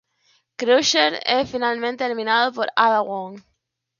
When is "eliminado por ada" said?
2.03-3.01